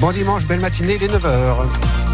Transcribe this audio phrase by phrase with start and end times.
[0.00, 2.09] Bon dimanche, belle matinée, il est 9h.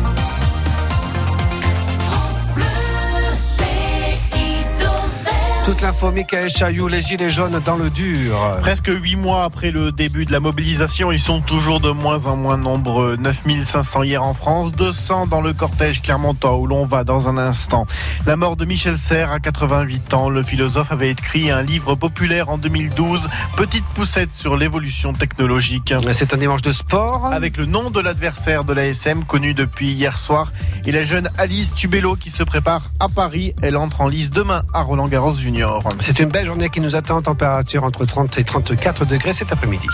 [5.66, 8.38] Toute l'info, Michael Chailloux, les gilets jaunes dans le dur.
[8.60, 12.36] Presque huit mois après le début de la mobilisation, ils sont toujours de moins en
[12.36, 13.16] moins nombreux.
[13.16, 17.84] 9500 hier en France, 200 dans le cortège Clermontois où l'on va dans un instant.
[18.26, 20.28] La mort de Michel Serres à 88 ans.
[20.28, 23.26] Le philosophe avait écrit un livre populaire en 2012,
[23.56, 25.92] Petite poussette sur l'évolution technologique.
[26.12, 27.26] C'est un dimanche de sport.
[27.32, 30.52] Avec le nom de l'adversaire de l'ASM connu depuis hier soir
[30.84, 33.52] et la jeune Alice Tubello qui se prépare à Paris.
[33.62, 35.55] Elle entre en lice demain à Roland Garros Junior.
[36.00, 39.88] C'est une belle journée qui nous attend, température entre 30 et 34 degrés cet après-midi.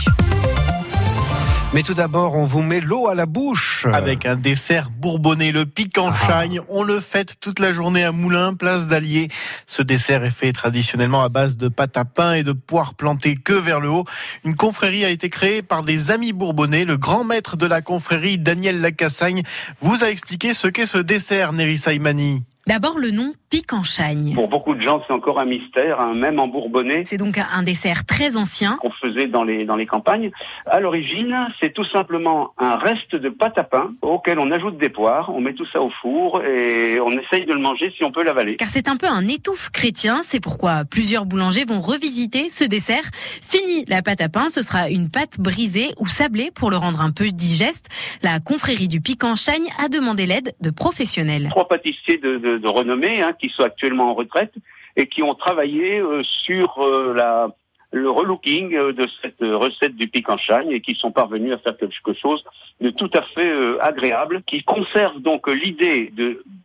[1.72, 3.86] Mais tout d'abord, on vous met l'eau à la bouche.
[3.92, 6.60] Avec un dessert bourbonné, le pic en chagne.
[6.68, 9.28] On le fête toute la journée à Moulins, place d'Allier.
[9.66, 13.36] Ce dessert est fait traditionnellement à base de pâte à pain et de poires plantées
[13.36, 14.04] que vers le haut.
[14.44, 16.84] Une confrérie a été créée par des amis bourbonnais.
[16.84, 19.42] Le grand maître de la confrérie, Daniel Lacassagne,
[19.80, 22.42] vous a expliqué ce qu'est ce dessert, Nerissa Imani.
[22.66, 23.34] D'abord le nom
[23.72, 24.34] en chagne.
[24.34, 27.02] Pour beaucoup de gens, c'est encore un mystère, hein, même en Bourbonnais.
[27.04, 30.30] C'est donc un dessert très ancien qu'on faisait dans les dans les campagnes.
[30.66, 34.88] À l'origine, c'est tout simplement un reste de pâte à pain auquel on ajoute des
[34.88, 38.12] poires, on met tout ça au four et on essaye de le manger si on
[38.12, 38.56] peut l'avaler.
[38.56, 43.04] Car c'est un peu un étouffe chrétien, c'est pourquoi plusieurs boulangers vont revisiter ce dessert.
[43.12, 47.00] Fini la pâte à pain, ce sera une pâte brisée ou sablée pour le rendre
[47.00, 47.88] un peu digeste.
[48.22, 51.48] La confrérie du pique en chagne a demandé l'aide de professionnels.
[51.50, 54.54] Trois pâtissiers de, de de, renommée hein, qui sont actuellement en retraite
[54.96, 57.48] et qui ont travaillé euh, sur euh, la
[57.94, 61.58] le relooking euh, de cette recette du pic en chagne et qui sont parvenus à
[61.58, 62.42] faire quelque chose
[62.80, 66.10] de tout à fait agréable, qui conserve donc l'idée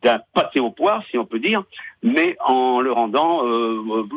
[0.01, 1.63] d'un pâté au poire, si on peut dire,
[2.01, 3.43] mais en le rendant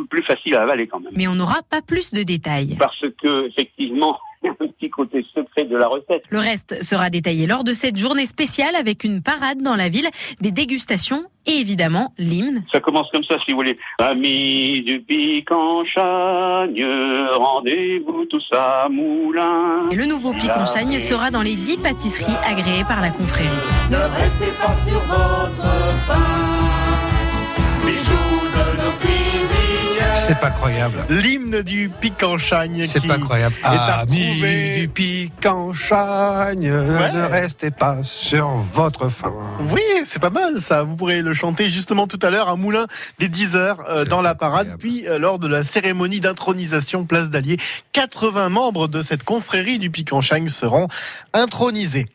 [0.08, 1.12] plus facile à avaler quand même.
[1.14, 2.76] Mais on n'aura pas plus de détails.
[2.78, 6.22] Parce que effectivement, un petit côté secret de la recette.
[6.30, 10.08] Le reste sera détaillé lors de cette journée spéciale avec une parade dans la ville,
[10.40, 12.64] des dégustations et évidemment l'hymne.
[12.72, 13.78] Ça commence comme ça si vous voulez.
[13.98, 16.84] Amis du pic en chagne,
[17.32, 19.88] rendez-vous tous à Moulin.
[19.90, 23.48] Et le nouveau pic en chagne sera dans les dix pâtisseries agréées par la confrérie.
[23.90, 25.62] Ne restez pas sur votre
[26.06, 26.14] faim,
[27.86, 28.29] bijoux
[30.30, 31.04] c'est pas croyable.
[31.08, 32.84] L'hymne du pic en chagne.
[32.86, 33.54] C'est pas croyable.
[33.64, 39.32] Est à du pic en chagne, ne restez pas sur votre faim.
[39.70, 40.84] Oui, c'est pas mal ça.
[40.84, 42.86] Vous pourrez le chanter justement tout à l'heure à Moulin
[43.18, 47.28] des 10 heures euh, dans la parade, puis euh, lors de la cérémonie d'intronisation place
[47.28, 47.56] d'Allier.
[47.92, 50.86] 80 membres de cette confrérie du pic en chagne seront
[51.32, 52.06] intronisés.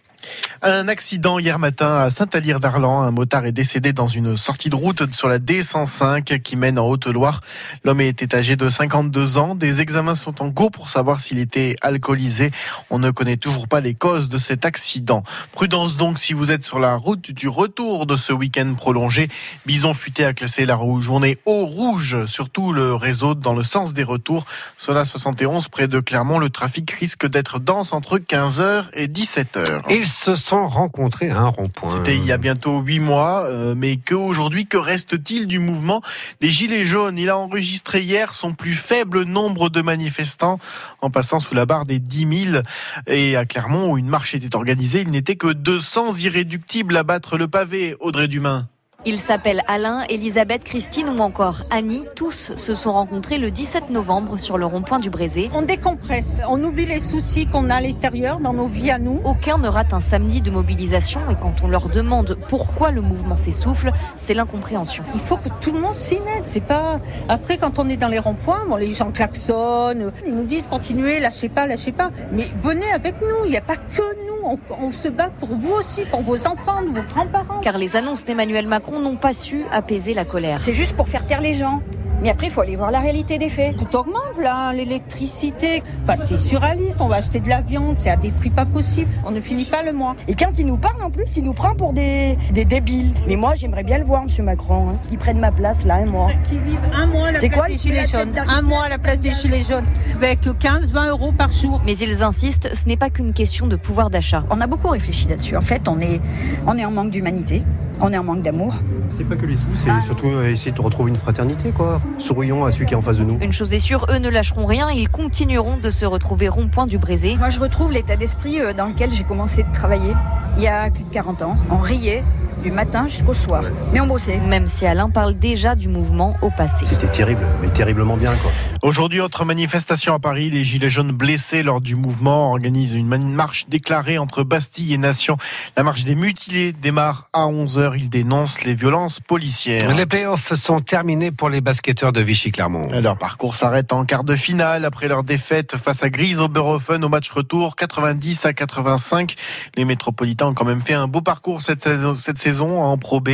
[0.68, 3.04] Un accident hier matin à Saint-Alire d'Arlan.
[3.04, 6.88] Un motard est décédé dans une sortie de route sur la D105 qui mène en
[6.88, 7.42] Haute-Loire.
[7.84, 9.54] L'homme était âgé de 52 ans.
[9.54, 12.50] Des examens sont en cours pour savoir s'il était alcoolisé.
[12.90, 15.22] On ne connaît toujours pas les causes de cet accident.
[15.52, 19.30] Prudence donc si vous êtes sur la route du retour de ce week-end prolongé.
[19.68, 23.94] Bison Futé a classé la journée au rouge sur tout le réseau dans le sens
[23.94, 24.48] des retours.
[24.78, 26.40] Cela 71 près de Clermont.
[26.40, 31.92] Le trafic risque d'être dense entre 15h et 17h se sont rencontrés à un rond-point.
[31.98, 36.02] C'était il y a bientôt huit mois, euh, mais qu'aujourd'hui, que reste-t-il du mouvement
[36.42, 37.18] des Gilets jaunes?
[37.18, 40.60] Il a enregistré hier son plus faible nombre de manifestants,
[41.02, 42.64] en passant sous la barre des 10 000.
[43.08, 47.38] Et à Clermont, où une marche était organisée, il n'était que 200 irréductibles à battre
[47.38, 48.68] le pavé, Audrey Dumain.
[49.08, 52.06] Ils s'appellent Alain, Elisabeth, Christine ou encore Annie.
[52.16, 55.52] Tous se sont rencontrés le 17 novembre sur le rond-point du Brézé.
[55.54, 59.22] On décompresse, on oublie les soucis qu'on a à l'extérieur dans nos vies à nous.
[59.24, 63.36] Aucun ne rate un samedi de mobilisation et quand on leur demande pourquoi le mouvement
[63.36, 65.04] s'essouffle, c'est l'incompréhension.
[65.14, 66.48] Il faut que tout le monde s'y mette.
[66.48, 67.00] C'est pas
[67.30, 71.20] après quand on est dans les ronds-points, bon, les gens klaxonnent, ils nous disent continuez,
[71.20, 72.10] lâchez pas, lâchez pas.
[72.32, 73.46] Mais venez avec nous.
[73.46, 76.82] Il n'y a pas que nous on, se bat pour vous aussi, pour vos enfants,
[76.88, 77.60] vos grands-parents.
[77.62, 80.62] Car les annonces d'Emmanuel Macron n'ont pas su apaiser la colère.
[80.62, 81.82] C'est juste pour faire taire les gens.
[82.22, 83.76] Mais après, il faut aller voir la réalité des faits.
[83.76, 85.84] Tout augmente là, l'électricité.
[86.16, 89.12] c'est surréaliste, on va acheter de la viande, c'est à des prix pas possibles.
[89.26, 90.16] On ne finit pas le mois.
[90.28, 93.14] Et quand il nous parle en plus, il nous prend pour des, des débiles.
[93.28, 96.06] Mais moi, j'aimerais bien le voir, monsieur Macron, hein, qui prenne ma place là, un
[96.06, 96.32] mois.
[96.50, 98.34] Qui vive un mois à la place quoi, des gilets jaunes?
[98.48, 99.86] Un mois à la place des gilets jaunes.
[100.16, 101.82] Avec 15-20 euros par jour.
[101.86, 104.44] Mais ils insistent, ce n'est pas qu'une question de pouvoir d'achat.
[104.50, 105.58] On a beaucoup réfléchi là-dessus.
[105.58, 106.22] En fait, on est,
[106.68, 107.64] on est en manque d'humanité.
[108.02, 108.74] On est en manque d'amour.
[109.10, 110.02] C'est pas que les sous, c'est ah.
[110.02, 112.02] surtout essayer de retrouver une fraternité, quoi.
[112.18, 113.38] Sourions à celui qui est en face de nous.
[113.42, 116.98] Une chose est sûre, eux ne lâcheront rien, ils continueront de se retrouver rond-point du
[116.98, 117.38] Brézé.
[117.38, 120.14] Moi, je retrouve l'état d'esprit euh, dans lequel j'ai commencé de travailler
[120.58, 121.58] il y a plus de 40 ans.
[121.70, 122.24] On riait,
[122.64, 123.64] du matin jusqu'au soir.
[123.94, 124.38] Mais on bossait.
[124.38, 126.86] Même si Alain parle déjà du mouvement au passé.
[126.90, 128.52] C'était terrible, mais terriblement bien quoi.
[128.82, 130.50] Aujourd'hui, autre manifestation à Paris.
[130.50, 135.38] Les Gilets jaunes blessés lors du mouvement organisent une marche déclarée entre Bastille et Nation.
[135.76, 137.94] La marche des mutilés démarre à 11h.
[137.98, 139.94] Ils dénoncent les violences policières.
[139.96, 142.88] Les playoffs sont terminés pour les basketteurs de Vichy-Clermont.
[143.02, 147.10] Leur parcours s'arrête en quart de finale après leur défaite face à Grise Oberhofen au
[147.10, 149.36] match retour 90 à 85.
[149.78, 153.20] Les métropolitains ont quand même fait un beau parcours cette saison, cette saison en Pro
[153.20, 153.30] B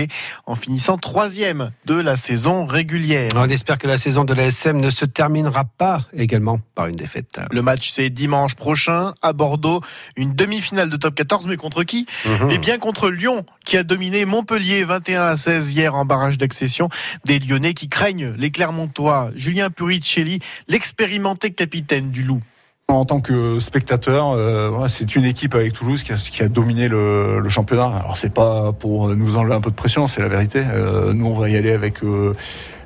[0.45, 3.29] en finissant troisième de la saison régulière.
[3.35, 6.95] On espère que la saison de la SM ne se terminera pas également par une
[6.95, 7.39] défaite.
[7.51, 9.81] Le match c'est dimanche prochain à Bordeaux,
[10.15, 12.05] une demi-finale de top 14 mais contre qui?
[12.25, 12.49] Mhm.
[12.51, 16.89] Eh bien contre Lyon qui a dominé Montpellier 21 à 16 hier en barrage d'accession.
[17.25, 19.31] Des Lyonnais qui craignent les Clermontois.
[19.35, 22.41] Julien Puricelli, l'expérimenté capitaine du Loup.
[22.91, 27.89] En tant que spectateur, euh, c'est une équipe avec Toulouse qui a, dominé le, championnat.
[27.97, 30.61] Alors c'est pas pour nous enlever un peu de pression, c'est la vérité.
[30.65, 32.33] Euh, nous on va y aller avec euh,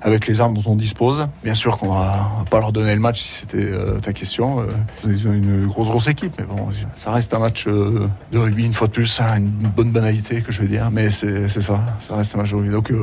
[0.01, 1.27] avec les armes dont on dispose.
[1.43, 3.71] Bien sûr qu'on va, va pas leur donner le match si c'était
[4.03, 4.63] ta question.
[5.07, 8.73] Ils ont une grosse grosse équipe, mais bon, ça reste un match de rugby une
[8.73, 12.15] fois de plus, hein, une bonne banalité que je vais dire, mais c'est ça, ça
[12.15, 12.69] reste un match de rugby.
[12.69, 12.93] Donc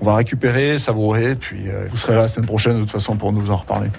[0.00, 3.32] on va récupérer, savourer, puis vous serez là la semaine prochaine de toute façon pour
[3.32, 3.90] nous en reparler.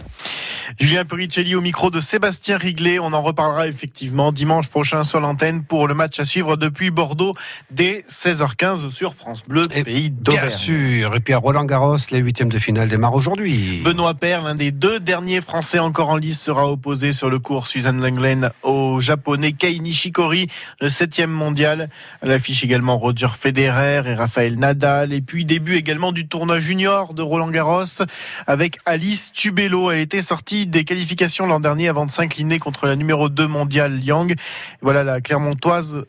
[0.80, 3.00] Julien Puricelli au micro de Sébastien Riglet.
[3.00, 7.34] On en reparlera effectivement dimanche prochain sur l'antenne pour le match à suivre depuis Bordeaux
[7.72, 10.52] dès 16h15 sur France Bleu, Et pays Bien d'Auvergne.
[10.52, 11.16] sûr.
[11.16, 13.82] Et puis à Roland Garros, les huitièmes de finale démarrent aujourd'hui.
[13.84, 17.68] Benoît Paire, l'un des deux derniers Français encore en lice, sera opposé sur le cours
[17.68, 20.48] Suzanne Langlen au Japonais Kei Nishikori,
[20.80, 21.90] le septième mondial.
[22.22, 25.12] À l'affiche également Roger Federer et Raphaël Nadal.
[25.12, 27.84] Et puis début également du tournoi junior de Roland Garros
[28.46, 29.90] avec Alice Tubello.
[29.90, 34.00] Elle était sortie des qualifications l'an dernier avant de s'incliner contre la numéro 2 mondiale
[34.00, 34.28] Liang.
[34.82, 36.06] Voilà, la Clermontoise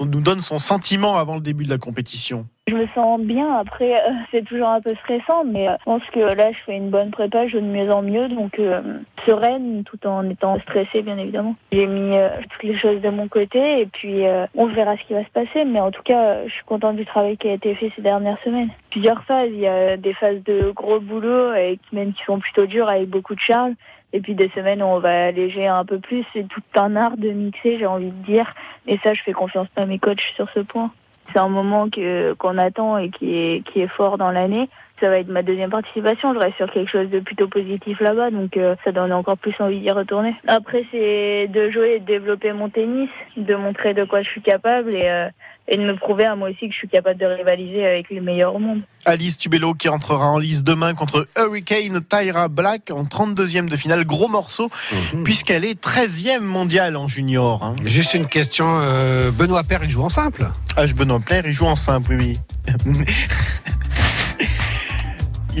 [0.00, 2.46] nous donne son sentiment avant le début de la compétition.
[2.68, 3.50] Je me sens bien.
[3.52, 6.76] Après, euh, c'est toujours un peu stressant, mais euh, je pense que là, je fais
[6.76, 8.82] une bonne prépa, je joue de mieux en mieux, donc euh,
[9.24, 11.56] sereine, tout en étant stressée, bien évidemment.
[11.72, 12.14] J'ai mis
[12.50, 14.24] toutes les choses de mon côté, et puis
[14.54, 15.64] on verra ce qui va se passer.
[15.64, 18.38] Mais en tout cas, je suis contente du travail qui a été fait ces dernières
[18.44, 18.70] semaines.
[18.90, 19.50] Plusieurs phases.
[19.50, 23.08] Il y a des phases de gros boulot, avec semaines qui sont plutôt dures, avec
[23.08, 23.74] beaucoup de charges.
[24.12, 26.24] Et puis des semaines où on va alléger un peu plus.
[26.32, 28.54] C'est tout un art de mixer, j'ai envie de dire.
[28.86, 30.90] Et ça, je fais confiance à mes coachs sur ce point.
[31.32, 34.68] C'est un moment que qu'on attend et qui est qui est fort dans l'année.
[35.00, 36.34] Ça va être ma deuxième participation.
[36.34, 39.54] Je reste sur quelque chose de plutôt positif là-bas, donc euh, ça donne encore plus
[39.60, 40.34] envie d'y retourner.
[40.48, 44.42] Après, c'est de jouer et de développer mon tennis, de montrer de quoi je suis
[44.42, 45.28] capable et euh,
[45.70, 48.20] et de me prouver à moi aussi que je suis capable de rivaliser avec les
[48.20, 48.80] meilleurs au monde.
[49.04, 54.06] Alice Tubello qui entrera en lice demain contre Hurricane Tyra Black en 32e de finale.
[54.06, 54.70] Gros morceau,
[55.12, 55.24] Mhm.
[55.24, 57.62] puisqu'elle est 13e mondiale en junior.
[57.62, 57.76] hein.
[57.84, 58.64] Juste une question.
[58.80, 60.46] euh, Benoît Père, il joue en simple?
[60.78, 60.94] H.
[60.94, 62.38] Benoît Plaire, il joue en simple, oui,
[62.86, 63.04] oui.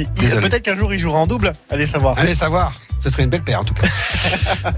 [0.04, 2.18] Peut-être qu'un jour il jouera en double, allez savoir.
[2.18, 2.72] Allez savoir.
[3.00, 3.86] Ce serait une belle paire en tout cas.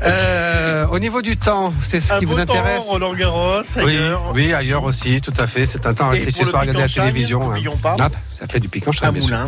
[0.02, 3.62] Euh, au niveau du temps, c'est ce Un qui beau vous temps, intéresse Roland Garros,
[3.76, 4.32] oui, ailleurs.
[4.34, 5.66] oui, ailleurs aussi, tout à fait.
[5.66, 7.52] C'est un temps Et assez pour le soir à regarder à la télévision.
[7.52, 7.56] hein.
[7.82, 7.96] pas.
[7.98, 9.46] Ah, ça fait du piquant Un moulin.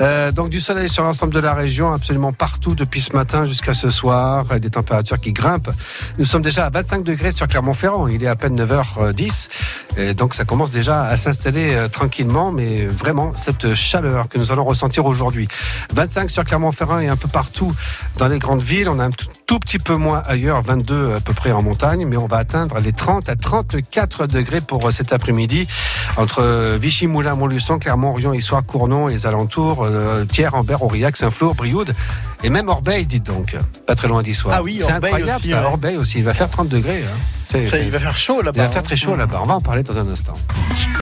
[0.00, 3.74] Euh, donc du soleil sur l'ensemble de la région, absolument partout depuis ce matin jusqu'à
[3.74, 5.70] ce soir, des températures qui grimpent.
[6.18, 9.48] Nous sommes déjà à 25 degrés sur Clermont-Ferrand, il est à peine 9h10,
[9.96, 14.52] et donc ça commence déjà à s'installer euh, tranquillement, mais vraiment cette chaleur que nous
[14.52, 15.48] allons ressentir aujourd'hui.
[15.94, 17.74] 25 sur Clermont-Ferrand et un peu partout
[18.16, 21.32] dans les grandes villes, on a un tout, petit peu moins ailleurs, 22 à peu
[21.32, 25.12] près en montagne, mais on va atteindre les 30 à 34 degrés pour euh, cet
[25.12, 25.66] après-midi
[26.16, 31.54] entre euh, Vichy-Moulin, Montluçon, Clermont, Rion, Issoire, Cournon, les alentours, euh, Thiers, Ambert, Aurillac, Saint-Flour,
[31.54, 31.94] Brioude
[32.44, 34.54] et même Orbeil, dites donc, pas très loin d'Issoire.
[34.56, 35.66] Ah oui, c'est incroyable aussi, ça, ouais.
[35.66, 37.04] Orbeil aussi, il va faire 30 degrés.
[37.04, 37.18] hein.
[37.50, 38.62] Ça, il va faire chaud là-bas.
[38.62, 38.84] il va faire hein.
[38.84, 39.40] très chaud là-bas.
[39.42, 40.34] On va en parler dans un instant.